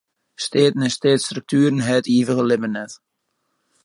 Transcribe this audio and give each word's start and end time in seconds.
Steaten 0.43 0.85
en 0.87 0.95
steatsstruktueren 0.95 1.85
hawwe 1.87 2.01
it 2.01 2.09
ivige 2.17 2.43
libben 2.49 2.73
net. 2.77 2.93